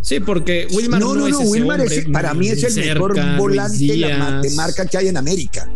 sí, 0.00 0.18
porque 0.18 0.66
Wilmar 0.72 1.00
no, 1.00 1.14
no, 1.14 1.28
no, 1.28 1.40
Wilmar 1.42 1.80
para 2.12 2.34
mí 2.34 2.48
es 2.48 2.64
el 2.64 2.94
mejor 2.94 3.14
volante 3.36 3.86
de 3.86 4.50
marca 4.56 4.84
que 4.86 4.98
hay 4.98 5.08
en 5.08 5.16
América. 5.16 5.70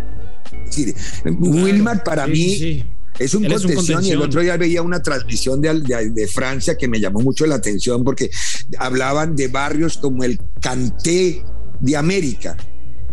Wilmar 1.38 2.02
para 2.02 2.26
mí 2.26 2.84
es 3.20 3.34
un 3.34 3.44
contención, 3.44 4.04
y 4.04 4.10
el 4.10 4.20
otro 4.20 4.40
día 4.40 4.56
veía 4.56 4.82
una 4.82 5.00
transmisión 5.00 5.60
de, 5.60 6.10
de, 6.10 6.26
Francia 6.26 6.76
que 6.76 6.88
me 6.88 6.98
llamó 6.98 7.20
mucho 7.20 7.46
la 7.46 7.54
atención 7.54 8.02
porque 8.02 8.30
hablaban 8.78 9.36
de 9.36 9.46
barrios 9.46 9.96
como 9.98 10.24
el 10.24 10.40
Canté 10.60 11.44
de 11.80 11.96
América 11.96 12.56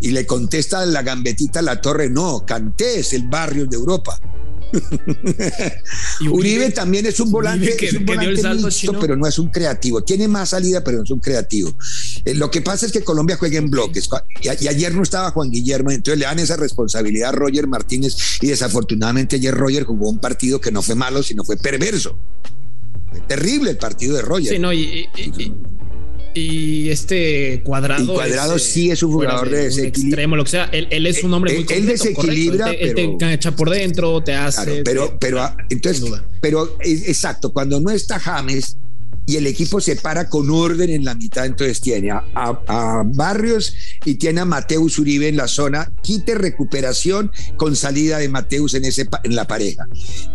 y 0.00 0.10
le 0.10 0.26
contesta 0.26 0.84
la 0.84 1.02
gambetita 1.02 1.62
la 1.62 1.80
torre, 1.80 2.10
no, 2.10 2.44
Canté 2.44 2.98
es 2.98 3.12
el 3.12 3.28
barrio 3.28 3.66
de 3.66 3.76
Europa. 3.76 4.18
Uribe, 6.30 6.70
también 6.70 7.06
es 7.06 7.20
un 7.20 7.30
volante, 7.30 7.76
que, 7.76 7.86
es 7.86 7.94
un 7.94 8.04
volante 8.04 8.42
pero 9.00 9.16
no 9.16 9.26
es 9.26 9.38
un 9.38 9.48
creativo. 9.48 10.02
Tiene 10.02 10.28
más 10.28 10.50
salida, 10.50 10.82
pero 10.82 10.98
no 10.98 11.04
es 11.04 11.10
un 11.10 11.20
creativo. 11.20 11.76
Eh, 12.24 12.34
lo 12.34 12.50
que 12.50 12.60
pasa 12.60 12.86
es 12.86 12.92
que 12.92 13.02
Colombia 13.02 13.36
juega 13.36 13.58
en 13.58 13.70
bloques. 13.70 14.08
Y, 14.40 14.48
ayer 14.48 14.94
no 14.94 15.02
estaba 15.02 15.30
Juan 15.30 15.50
Guillermo, 15.50 15.90
entonces 15.90 16.18
le 16.18 16.24
dan 16.26 16.38
esa 16.38 16.56
responsabilidad 16.56 17.30
a 17.30 17.32
Roger 17.32 17.66
Martínez. 17.66 18.16
Y 18.40 18.48
desafortunadamente 18.48 19.36
ayer 19.36 19.54
Roger 19.54 19.84
jugó 19.84 20.08
un 20.08 20.18
partido 20.18 20.60
que 20.60 20.72
no 20.72 20.82
fue 20.82 20.94
malo, 20.94 21.22
sino 21.22 21.44
fue 21.44 21.56
perverso. 21.56 22.18
terrible 23.28 23.70
el 23.70 23.78
partido 23.78 24.16
de 24.16 24.22
Roger. 24.22 24.54
Sí, 24.54 24.58
no, 24.58 24.72
y, 24.72 25.08
y 25.16 25.52
este 26.34 27.62
cuadrado. 27.64 28.02
Y 28.02 28.06
cuadrado 28.06 28.58
sí 28.58 28.90
es 28.90 29.02
un 29.02 29.12
jugador 29.12 29.48
de 29.50 29.64
desequilibrio. 29.64 30.04
Extremo, 30.04 30.36
lo 30.36 30.44
que 30.44 30.50
sea. 30.50 30.64
Él, 30.72 31.06
es 31.06 31.22
un 31.22 31.32
hombre 31.34 31.54
muy 31.54 31.66
Él 31.68 31.86
desequilibra. 31.86 32.72
Él 32.72 32.94
te, 32.94 33.32
echa 33.32 33.52
por 33.52 33.70
dentro, 33.70 34.22
te 34.22 34.34
hace. 34.34 34.82
pero, 34.84 35.16
pero, 35.18 35.42
ah, 35.42 35.56
entonces, 35.70 36.04
pero 36.40 36.76
exacto, 36.80 37.52
cuando 37.52 37.80
no 37.80 37.90
está 37.90 38.18
James 38.18 38.76
y 39.26 39.36
el 39.36 39.46
equipo 39.46 39.80
se 39.80 39.96
para 39.96 40.28
con 40.28 40.50
orden 40.50 40.90
en 40.90 41.04
la 41.04 41.14
mitad, 41.14 41.46
entonces 41.46 41.80
tiene 41.80 42.10
a, 42.10 42.24
a, 42.34 43.02
Barrios 43.06 43.74
y 44.04 44.16
tiene 44.16 44.42
a 44.42 44.44
Mateus 44.44 44.98
Uribe 44.98 45.28
en 45.28 45.36
la 45.36 45.48
zona, 45.48 45.90
quite 46.02 46.34
recuperación 46.34 47.30
con 47.56 47.74
salida 47.74 48.18
de 48.18 48.28
Mateus 48.28 48.74
en, 48.74 48.84
ese, 48.84 49.08
en 49.22 49.34
la 49.34 49.46
pareja. 49.46 49.86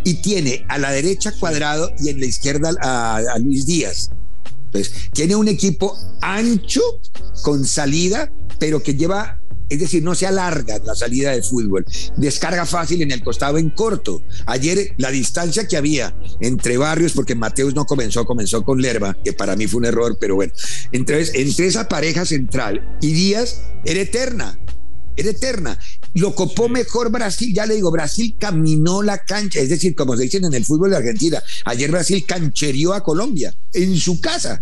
Y 0.04 0.16
tiene 0.16 0.66
a 0.70 0.80
la 0.80 0.92
derecha 0.92 1.32
cuadrado 1.40 1.92
y 2.00 2.10
en 2.10 2.20
la 2.20 2.26
izquierda 2.26 2.72
a 2.82 3.38
Luis 3.40 3.68
Díaz. 3.68 4.10
Tiene 5.14 5.36
un 5.36 5.48
equipo 5.48 5.98
ancho 6.22 6.82
con 7.42 7.66
salida, 7.66 8.32
pero 8.60 8.82
que 8.82 8.96
lleva, 8.96 9.40
es 9.70 9.80
decir, 9.80 10.04
no 10.04 10.16
se 10.16 10.28
alarga 10.28 10.80
la 10.80 10.96
salida 10.96 11.32
de 11.32 11.42
fútbol. 11.42 11.86
Descarga 12.18 12.66
fácil 12.66 13.02
en 13.02 13.12
el 13.12 13.24
costado 13.24 13.58
en 13.58 13.70
corto. 13.70 14.22
Ayer 14.46 14.94
la 14.98 15.12
distancia 15.12 15.68
que 15.68 15.78
había 15.78 16.16
entre 16.42 16.78
barrios, 16.78 17.14
porque 17.14 17.36
Mateus 17.36 17.74
no 17.76 17.86
comenzó, 17.86 18.26
comenzó 18.26 18.64
con 18.64 18.82
Lerva, 18.82 19.16
que 19.24 19.34
para 19.34 19.56
mí 19.56 19.68
fue 19.68 19.80
un 19.80 19.86
error, 19.86 20.18
pero 20.20 20.36
bueno. 20.36 20.54
Entonces, 20.92 21.32
entre 21.36 21.68
esa 21.68 21.88
pareja 21.88 22.26
central 22.26 22.98
y 23.02 23.14
Díaz 23.14 23.62
era 23.86 24.02
eterna 24.02 24.60
era 25.20 25.30
eterna. 25.30 25.78
Lo 26.14 26.34
copó 26.34 26.70
mejor 26.70 27.12
Brasil, 27.12 27.54
ya 27.54 27.66
le 27.66 27.76
digo, 27.76 27.92
Brasil 27.92 28.36
caminó 28.40 29.02
la 29.02 29.18
cancha, 29.20 29.60
es 29.60 29.70
decir, 29.70 29.96
como 29.96 30.16
se 30.16 30.24
dicen 30.24 30.46
en 30.46 30.54
el 30.54 30.66
fútbol 30.66 30.92
de 30.92 30.98
Argentina, 30.98 31.42
ayer 31.66 31.92
Brasil 31.92 32.24
cancherió 32.26 32.94
a 32.94 33.04
Colombia 33.04 33.54
en 33.74 33.98
su 33.98 34.20
casa. 34.20 34.62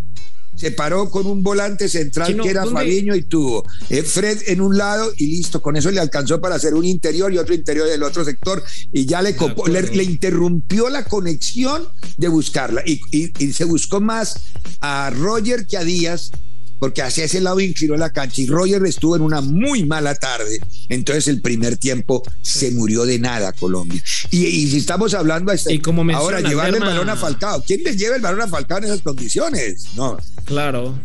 Se 0.56 0.72
paró 0.72 1.12
con 1.12 1.28
un 1.28 1.44
volante 1.44 1.88
central 1.88 2.36
que 2.42 2.50
era 2.50 2.66
Fabiño 2.66 3.16
y 3.16 3.22
tuvo 3.22 3.64
eh, 3.92 4.02
Fred 4.02 4.40
en 4.48 4.60
un 4.62 4.76
lado 4.76 5.12
y 5.16 5.28
listo, 5.28 5.62
con 5.62 5.78
eso 5.78 5.92
le 5.92 6.00
alcanzó 6.00 6.42
para 6.42 6.56
hacer 6.56 6.74
un 6.74 6.84
interior 6.84 7.32
y 7.32 7.38
otro 7.38 7.54
interior 7.54 7.88
del 7.88 8.02
otro 8.02 8.26
sector 8.26 8.64
y 8.92 9.06
ya 9.06 9.22
le 9.22 9.36
copó, 9.36 9.68
le, 9.68 10.04
interrumpió 10.04 10.90
la 10.90 11.04
conexión 11.04 11.88
de 12.18 12.28
buscarla 12.28 12.82
y, 12.88 13.00
y 13.12 13.54
se 13.54 13.66
buscó 13.66 14.02
más 14.02 14.46
a 14.82 15.12
Roger 15.12 15.68
que 15.68 15.78
a 15.78 15.84
Díaz 15.84 16.32
porque 16.79 17.01
hacia 17.01 17.25
ese 17.25 17.41
lado 17.41 17.60
inclinó 17.60 17.96
la 17.96 18.12
cancha 18.12 18.41
y 18.41 18.48
Roger 18.48 18.84
estuvo 18.86 19.15
en 19.15 19.22
una 19.22 19.41
muy 19.41 19.86
mala 19.86 20.15
tarde. 20.15 20.60
Entonces 20.89 21.27
el 21.27 21.41
primer 21.41 21.77
tiempo 21.77 22.24
se 22.41 22.72
murió 22.72 23.05
de 23.05 23.19
nada 23.19 23.53
Colombia. 23.53 24.01
Y, 24.31 24.67
si 24.67 24.77
estamos 24.77 25.13
hablando 25.13 25.53
y 25.69 25.79
como 25.79 26.10
ahora 26.13 26.41
llevarle 26.41 26.77
el 26.77 26.84
balón 26.84 27.10
a 27.10 27.15
Falcao, 27.15 27.63
¿quién 27.65 27.84
le 27.84 27.96
lleva 27.96 28.15
el 28.15 28.22
balón 28.22 28.41
a 28.41 28.48
Falcao 28.48 28.79
en 28.79 28.86
esas 28.86 29.01
condiciones? 29.01 29.88
No. 29.96 30.17
Claro. 30.46 31.00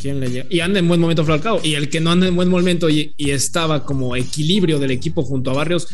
¿Quién 0.00 0.18
le 0.20 0.30
lleva? 0.30 0.46
Y 0.50 0.60
anda 0.60 0.78
en 0.78 0.88
buen 0.88 1.00
momento 1.00 1.24
Falcao. 1.24 1.60
Y 1.62 1.74
el 1.74 1.88
que 1.88 2.00
no 2.00 2.10
anda 2.10 2.26
en 2.26 2.34
buen 2.34 2.48
momento 2.48 2.90
y, 2.90 3.14
y 3.16 3.30
estaba 3.30 3.84
como 3.84 4.16
equilibrio 4.16 4.78
del 4.78 4.90
equipo 4.90 5.22
junto 5.22 5.50
a 5.50 5.54
Barrios 5.54 5.88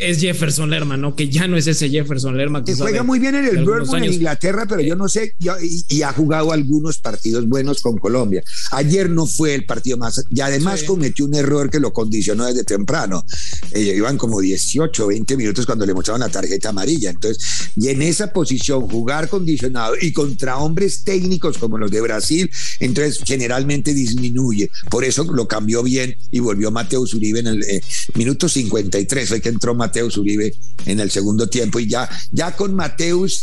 es 0.00 0.20
Jefferson 0.20 0.70
Lerma, 0.70 0.96
¿no? 0.96 1.14
Que 1.14 1.28
ya 1.28 1.46
no 1.46 1.56
es 1.56 1.66
ese 1.66 1.88
Jefferson 1.90 2.36
Lerma. 2.36 2.64
Que 2.64 2.74
juega 2.74 3.02
muy 3.02 3.18
bien 3.18 3.34
en 3.34 3.44
el 3.44 3.64
Birmingham 3.64 4.04
en 4.04 4.12
Inglaterra, 4.12 4.66
pero 4.68 4.80
yo 4.80 4.96
no 4.96 5.08
sé, 5.08 5.34
y, 5.38 6.02
ha 6.02 6.12
jugado 6.12 6.52
algunos 6.52 6.98
partidos 6.98 7.48
buenos 7.48 7.80
con 7.80 7.98
Colombia. 7.98 8.42
Ayer 8.72 9.10
no 9.10 9.26
fue 9.26 9.54
el 9.54 9.64
partido 9.64 9.96
más, 9.96 10.24
y 10.30 10.40
además 10.40 10.82
cometió 10.82 11.24
un 11.24 11.34
error 11.34 11.70
que 11.70 11.80
lo 11.80 11.92
condicionó 11.92 12.46
desde 12.46 12.64
temprano. 12.64 13.24
Eh, 13.72 13.94
iban 13.96 14.18
como 14.18 14.40
18, 14.40 15.06
20 15.06 15.36
minutos 15.36 15.66
cuando 15.66 15.86
le 15.86 15.94
mostraban 15.94 16.20
la 16.20 16.28
tarjeta 16.28 16.70
amarilla. 16.70 17.10
Entonces, 17.10 17.70
y 17.76 17.88
en 17.88 18.02
esa 18.02 18.32
posición, 18.32 18.88
jugar 18.88 19.28
condicionado 19.28 19.94
y 20.00 20.12
contra 20.12 20.58
hombres 20.58 21.04
técnicos 21.04 21.58
como 21.58 21.78
los 21.78 21.90
de 21.90 22.00
Brasil, 22.00 22.50
entonces 22.80 23.20
generalmente 23.24 23.94
disminuye. 23.94 24.70
Por 24.90 25.04
eso 25.04 25.24
lo 25.24 25.46
cambió 25.46 25.82
bien 25.82 26.16
y 26.30 26.40
volvió 26.40 26.70
Mateo 26.70 27.02
Uribe 27.02 27.40
en 27.40 27.46
el 27.46 27.62
eh, 27.64 27.82
minuto 28.14 28.48
53, 28.48 29.28
fue 29.28 29.40
que 29.40 29.48
entró 29.48 29.74
Mateus 29.82 30.16
Uribe 30.16 30.54
en 30.86 31.00
el 31.00 31.10
segundo 31.10 31.48
tiempo 31.48 31.80
y 31.80 31.88
ya, 31.88 32.08
ya 32.30 32.54
con 32.54 32.72
Mateus 32.72 33.40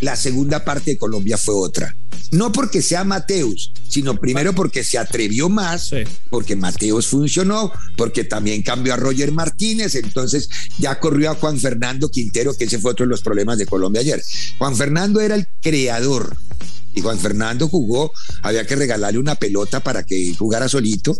la 0.00 0.16
segunda 0.16 0.62
parte 0.62 0.92
de 0.92 0.98
Colombia 0.98 1.38
fue 1.38 1.54
otra. 1.54 1.94
No 2.30 2.52
porque 2.52 2.82
sea 2.82 3.04
Mateus, 3.04 3.72
sino 3.88 4.20
primero 4.20 4.54
porque 4.54 4.84
se 4.84 4.98
atrevió 4.98 5.48
más, 5.48 5.90
porque 6.28 6.56
Mateus 6.56 7.06
funcionó, 7.06 7.72
porque 7.96 8.24
también 8.24 8.60
cambió 8.60 8.92
a 8.92 8.96
Roger 8.96 9.32
Martínez, 9.32 9.94
entonces 9.94 10.50
ya 10.78 11.00
corrió 11.00 11.30
a 11.30 11.36
Juan 11.36 11.58
Fernando 11.58 12.10
Quintero, 12.10 12.54
que 12.54 12.64
ese 12.64 12.78
fue 12.78 12.90
otro 12.90 13.06
de 13.06 13.10
los 13.10 13.22
problemas 13.22 13.56
de 13.56 13.64
Colombia 13.64 14.02
ayer. 14.02 14.22
Juan 14.58 14.76
Fernando 14.76 15.20
era 15.20 15.36
el 15.36 15.46
creador, 15.62 16.36
y 16.98 17.00
Juan 17.00 17.18
Fernando 17.18 17.68
jugó, 17.68 18.12
había 18.42 18.66
que 18.66 18.76
regalarle 18.76 19.18
una 19.18 19.34
pelota 19.34 19.80
para 19.80 20.02
que 20.04 20.34
jugara 20.34 20.68
solito. 20.68 21.18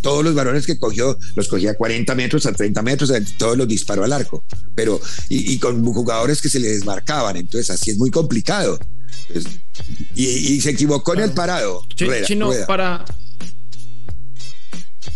Todos 0.00 0.24
los 0.24 0.34
varones 0.34 0.66
que 0.66 0.78
cogió, 0.78 1.18
los 1.36 1.48
cogía 1.48 1.72
a 1.72 1.74
40 1.74 2.14
metros, 2.14 2.46
a 2.46 2.52
30 2.52 2.82
metros, 2.82 3.12
todos 3.38 3.56
los 3.56 3.68
disparó 3.68 4.04
al 4.04 4.12
arco. 4.12 4.44
Pero, 4.74 5.00
y, 5.28 5.58
con 5.58 5.84
jugadores 5.84 6.40
que 6.40 6.48
se 6.48 6.58
le 6.58 6.68
desmarcaban, 6.68 7.36
entonces 7.36 7.70
así 7.70 7.90
es 7.90 7.98
muy 7.98 8.10
complicado. 8.10 8.78
y, 10.14 10.60
se 10.60 10.70
equivocó 10.70 11.14
en 11.14 11.20
el 11.20 11.32
parado. 11.32 11.82
Chino, 12.26 12.50
para, 12.66 13.04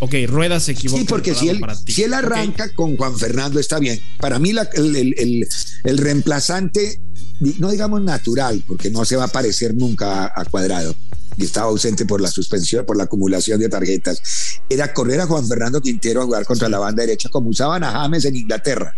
Ok, 0.00 0.14
Rueda 0.26 0.60
se 0.60 0.72
equivoca. 0.72 1.00
Sí, 1.00 1.06
porque 1.08 1.34
si 1.34 1.48
él, 1.48 1.60
si 1.86 2.02
él 2.02 2.14
arranca 2.14 2.72
con 2.74 2.96
Juan 2.96 3.16
Fernando 3.16 3.60
está 3.60 3.78
bien. 3.78 4.00
Para 4.18 4.38
mí 4.38 4.50
el, 4.50 5.46
el, 5.84 5.98
reemplazante 5.98 7.00
no 7.40 7.70
digamos 7.70 8.02
natural, 8.02 8.62
porque 8.66 8.90
no 8.90 9.04
se 9.04 9.16
va 9.16 9.24
a 9.24 9.28
parecer 9.28 9.74
nunca 9.74 10.32
a, 10.34 10.44
Cuadrado, 10.44 10.94
y 11.36 11.44
estaba 11.44 11.66
ausente 11.66 12.06
por 12.06 12.20
la 12.20 12.28
suspensión, 12.28 12.86
por 12.86 12.96
la 12.96 13.04
acumulación 13.04 13.58
de 13.60 13.68
tarjetas, 13.68 14.60
era 14.68 14.92
correr 14.92 15.20
a 15.20 15.26
Juan 15.26 15.46
Fernando 15.46 15.80
Quintero 15.80 16.22
a 16.22 16.24
jugar 16.24 16.44
contra 16.44 16.68
la 16.68 16.78
banda 16.78 17.02
derecha, 17.02 17.28
como 17.28 17.48
usaban 17.48 17.82
a 17.82 17.90
James 17.90 18.24
en 18.24 18.36
Inglaterra, 18.36 18.96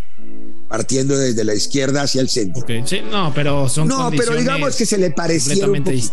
partiendo 0.69 1.17
desde 1.17 1.45
la 1.45 1.55
izquierda 1.55 2.03
hacia 2.03 2.21
el 2.21 2.29
centro. 2.29 2.65
Sí, 2.85 3.01
no, 3.11 3.33
pero 3.35 3.69
son 3.69 3.89
No, 3.89 4.11
pero 4.17 4.37
digamos 4.37 4.77
que 4.77 4.87
se 4.87 4.99
le 4.99 5.11
parecía 5.11 5.67
un 5.67 5.77
Entonces, 5.77 6.13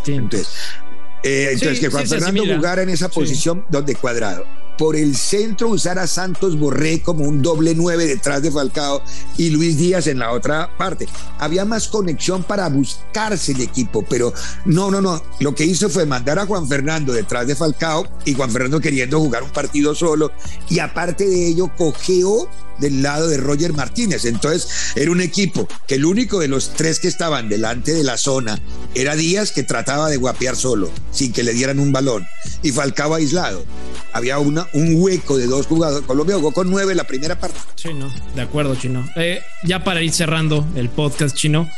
eh, 1.24 1.50
entonces 1.52 1.80
que 1.80 1.90
Juan 1.90 2.08
Fernando 2.08 2.44
jugara 2.46 2.84
en 2.84 2.90
esa 2.90 3.10
posición 3.10 3.66
donde 3.70 3.96
Cuadrado 3.96 4.46
por 4.78 4.96
el 4.96 5.16
centro 5.16 5.70
usar 5.70 6.00
a 6.00 6.08
Santos 6.08 6.58
Borré 6.58 7.02
como 7.02 7.26
un 7.26 7.42
doble 7.42 7.74
nueve 7.76 8.06
detrás 8.06 8.42
de 8.42 8.52
Falcao 8.52 9.02
y 9.38 9.50
Luis 9.50 9.78
Díaz 9.78 10.08
en 10.08 10.20
la 10.20 10.32
otra 10.32 10.76
parte. 10.78 11.08
Había 11.40 11.66
más 11.66 11.88
conexión 11.88 12.44
para 12.44 12.70
buscarse 12.70 13.54
el 13.54 13.62
equipo, 13.62 14.04
pero 14.08 14.34
no, 14.66 14.92
no, 14.92 15.02
no. 15.02 15.22
Lo 15.40 15.56
que 15.56 15.66
hizo 15.66 15.90
fue 15.90 16.06
mandar 16.06 16.40
a 16.40 16.46
Juan 16.46 16.68
Fernando 16.68 17.14
detrás 17.14 17.48
de 17.48 17.56
Falcao 17.56 18.08
y 18.26 18.34
Juan 18.34 18.52
Fernando 18.52 18.80
queriendo 18.80 19.20
jugar 19.20 19.44
un 19.44 19.52
partido 19.52 19.96
solo 19.96 20.32
y 20.70 20.80
aparte 20.80 21.28
de 21.28 21.48
ello 21.48 21.72
cogeó 21.78 22.50
del 22.80 23.04
lado 23.04 23.28
de 23.28 23.38
Roger 23.38 23.74
Martínez. 23.74 24.26
Entonces 24.26 24.68
era 24.96 25.12
un 25.12 25.22
equipo 25.22 25.68
que 25.88 25.96
el 25.96 26.06
único 26.06 26.40
de 26.40 26.48
los 26.48 26.74
tres 26.74 27.00
que 27.00 27.08
estaban 27.08 27.50
delante 27.50 27.94
de 27.94 28.04
la 28.04 28.18
zona 28.18 28.60
era 28.96 29.16
Díaz 29.16 29.52
que 29.52 29.64
trataba 29.64 30.10
de 30.10 30.18
guapear 30.18 30.56
solo, 30.56 30.92
sin 31.12 31.32
que 31.32 31.44
le 31.44 31.54
dieran 31.54 31.80
un 31.80 31.92
balón, 31.92 32.26
y 32.62 32.72
Falcao 32.72 33.14
aislado. 33.14 33.64
Había 34.12 34.40
una 34.40 34.63
un 34.74 34.96
hueco 35.02 35.38
de 35.38 35.48
dos 35.48 35.68
jugadores. 35.68 36.06
Colombia 36.06 36.36
jugó 36.36 36.52
con 36.52 36.70
nueve 36.70 36.96
la 36.96 37.04
primera 37.06 37.40
parte. 37.40 37.60
Chino, 37.76 38.12
de 38.36 38.42
acuerdo, 38.42 38.76
Chino. 38.76 39.08
Eh, 39.16 39.42
ya 39.64 39.84
para 39.84 40.02
ir 40.02 40.12
cerrando 40.12 40.66
el 40.76 40.90
podcast, 40.90 41.36
Chino, 41.36 41.70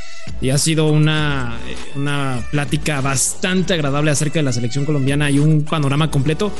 y 0.41 0.49
ha 0.49 0.57
sido 0.57 0.87
una, 0.87 1.59
eh, 1.67 1.75
una 1.95 2.45
plática 2.51 3.01
bastante 3.01 3.73
agradable 3.73 4.11
acerca 4.11 4.39
de 4.39 4.43
la 4.43 4.53
selección 4.53 4.85
colombiana 4.85 5.29
y 5.29 5.39
un 5.39 5.63
panorama 5.63 6.11
completo. 6.11 6.51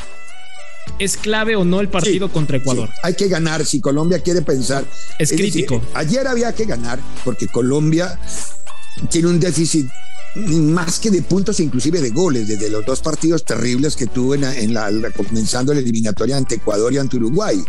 ¿Es 1.00 1.18
clave 1.18 1.56
o 1.56 1.66
no 1.66 1.82
el 1.82 1.90
partido 1.90 2.32
contra 2.32 2.58
Ecuador? 2.58 2.90
Hay 3.04 3.16
que 3.16 3.28
ganar. 3.28 3.66
Si 3.66 3.82
Colombia 3.82 4.20
quiere 4.20 4.42
pensar. 4.42 4.86
Es, 5.18 5.32
crítico. 5.32 5.82
ayer 5.94 6.28
había 6.28 6.54
que 6.54 6.66
ganar 6.66 7.00
porque 7.24 7.48
Colombia 7.48 8.20
tiene 9.10 9.28
un 9.28 9.40
déficit 9.40 9.90
más 10.36 11.00
que 11.00 11.10
de 11.12 11.22
puntos, 11.22 11.60
inclusive 11.60 12.02
de 12.02 12.10
goles, 12.10 12.48
desde 12.48 12.70
los 12.70 12.86
dos 12.86 13.02
partidos 13.02 13.46
terribles 13.46 13.96
que 13.96 14.08
tuvo 14.08 14.36
en, 14.36 14.74
la, 14.74 14.92
comenzando 15.16 15.74
la 15.74 15.80
eliminatoria 15.80 16.38
ante 16.38 16.56
Ecuador 16.56 16.92
y 16.94 16.98
ante 16.98 17.18
Uruguay. 17.18 17.64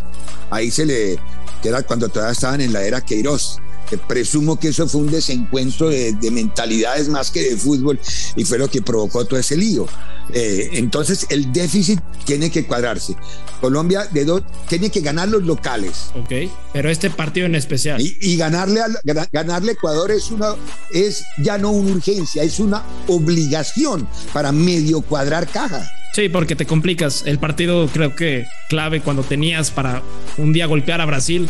Ahí 0.50 0.70
se 0.70 0.84
le, 0.84 1.18
que 1.62 1.68
era 1.68 1.82
cuando 1.82 2.08
todavía 2.08 2.32
estaban 2.32 2.60
en 2.60 2.72
la 2.72 2.82
era 2.82 3.00
Queiroz. 3.00 3.60
Que 3.88 3.98
presumo 3.98 4.58
que 4.58 4.68
eso 4.68 4.88
fue 4.88 5.02
un 5.02 5.10
desencuentro 5.10 5.88
de, 5.88 6.16
mentalidades 6.30 7.08
más 7.08 7.30
que 7.30 7.50
de 7.50 7.56
fútbol 7.56 7.98
y 8.34 8.44
fue 8.44 8.58
lo 8.58 8.68
que 8.68 8.82
provocó 8.82 9.24
todo 9.24 9.38
ese 9.38 9.56
lío. 9.56 9.86
Eh, 10.32 10.70
entonces 10.72 11.26
el 11.30 11.52
déficit 11.52 12.00
tiene 12.24 12.50
que 12.50 12.66
cuadrarse. 12.66 13.14
Colombia 13.60 14.06
de 14.12 14.24
dos 14.24 14.42
tiene 14.68 14.90
que 14.90 15.00
ganar 15.00 15.28
los 15.28 15.44
locales. 15.44 16.10
Ok, 16.14 16.50
pero 16.72 16.90
este 16.90 17.10
partido 17.10 17.46
en 17.46 17.54
especial. 17.54 18.00
Y, 18.00 18.36
ganarle, 18.36 18.80
a, 18.80 18.88
ganarle 19.32 19.70
a 19.70 19.74
Ecuador 19.74 20.10
es, 20.10 20.30
una, 20.30 20.54
es 20.92 21.24
ya 21.38 21.58
no 21.58 21.70
una 21.70 21.92
urgencia, 21.92 22.42
es 22.42 22.58
una 22.58 22.82
obligación 23.06 24.08
para 24.32 24.52
medio 24.52 25.00
cuadrar 25.00 25.48
caja. 25.48 25.88
Sí, 26.16 26.30
porque 26.30 26.56
te 26.56 26.64
complicas. 26.64 27.24
El 27.26 27.38
partido 27.38 27.88
creo 27.92 28.16
que 28.16 28.46
clave 28.70 29.02
cuando 29.02 29.22
tenías 29.22 29.70
para 29.70 30.02
un 30.38 30.52
día 30.52 30.64
golpear 30.64 31.02
a 31.02 31.04
Brasil 31.04 31.48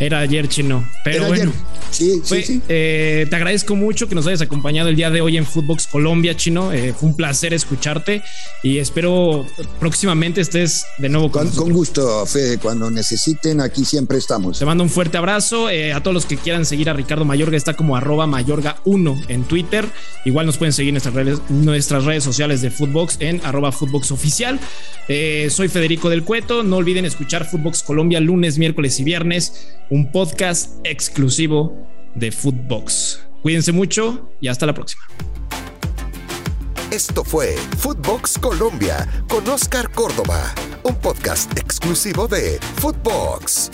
era 0.00 0.18
ayer 0.18 0.48
chino. 0.48 0.84
Pero 1.04 1.26
bueno, 1.26 1.52
Sí, 1.90 2.20
sí, 2.24 2.42
sí. 2.42 2.62
Eh, 2.68 3.26
te 3.28 3.36
agradezco 3.36 3.74
mucho 3.74 4.08
que 4.08 4.14
nos 4.14 4.26
hayas 4.26 4.40
acompañado 4.40 4.88
el 4.88 4.96
día 4.96 5.10
de 5.10 5.20
hoy 5.20 5.36
en 5.36 5.44
Footbox 5.44 5.86
Colombia, 5.86 6.36
chino. 6.36 6.72
Eh, 6.72 6.94
fue 6.96 7.08
un 7.08 7.16
placer 7.16 7.52
escucharte 7.52 8.22
y 8.62 8.78
espero 8.78 9.44
próximamente 9.78 10.40
estés 10.40 10.86
de 10.98 11.08
nuevo 11.08 11.30
con, 11.30 11.48
con, 11.48 11.64
con 11.64 11.72
gusto, 11.72 12.24
Fede. 12.26 12.58
Cuando 12.58 12.90
necesiten, 12.90 13.60
aquí 13.60 13.84
siempre 13.84 14.18
estamos. 14.18 14.58
Te 14.58 14.64
mando 14.64 14.84
un 14.84 14.90
fuerte 14.90 15.18
abrazo. 15.18 15.68
Eh, 15.68 15.92
a 15.92 16.02
todos 16.02 16.14
los 16.14 16.26
que 16.26 16.36
quieran 16.36 16.64
seguir 16.64 16.88
a 16.90 16.92
Ricardo 16.92 17.24
Mayorga, 17.24 17.56
está 17.56 17.74
como 17.74 17.96
arroba 17.96 18.26
mayorga1 18.26 19.24
en 19.28 19.44
Twitter. 19.44 19.84
Igual 20.24 20.46
nos 20.46 20.58
pueden 20.58 20.72
seguir 20.72 20.90
en 20.90 20.94
nuestras 20.94 21.14
redes, 21.14 21.40
nuestras 21.48 22.04
redes 22.04 22.22
sociales 22.24 22.62
de 22.62 22.70
Footbox 22.70 23.16
en 23.20 23.40
arroba 23.44 23.72
Footbox 23.72 24.12
Oficial. 24.12 24.60
soy 25.08 25.68
Federico 25.68 26.08
del 26.08 26.22
Cueto. 26.24 26.62
No 26.62 26.76
olviden 26.76 27.04
escuchar 27.04 27.48
Footbox 27.48 27.82
Colombia 27.82 28.20
lunes, 28.20 28.58
miércoles 28.58 28.98
y 29.00 29.04
viernes 29.04 29.52
un 29.90 30.10
podcast 30.12 30.78
exclusivo 30.84 31.76
de 32.14 32.30
Footbox. 32.30 33.26
Cuídense 33.42 33.72
mucho 33.72 34.30
y 34.40 34.48
hasta 34.48 34.64
la 34.66 34.72
próxima. 34.72 35.02
Esto 36.90 37.24
fue 37.24 37.56
Footbox 37.78 38.38
Colombia 38.38 39.06
con 39.28 39.48
Oscar 39.48 39.90
Córdoba, 39.92 40.54
un 40.84 40.94
podcast 40.96 41.56
exclusivo 41.58 42.26
de 42.26 42.58
Footbox. 42.76 43.70